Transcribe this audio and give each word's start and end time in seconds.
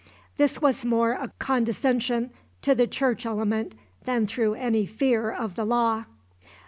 This 0.37 0.59
was 0.59 0.83
more 0.83 1.11
a 1.11 1.31
condescension 1.37 2.31
to 2.63 2.73
the 2.73 2.87
church 2.87 3.23
element 3.23 3.75
than 4.05 4.25
through 4.25 4.55
any 4.55 4.87
fear 4.87 5.29
of 5.29 5.53
the 5.55 5.63
law. 5.63 6.05